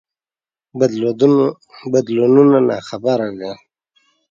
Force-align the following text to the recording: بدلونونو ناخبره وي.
بدلونونو 1.93 2.57
ناخبره 2.69 3.27
وي. 3.39 3.51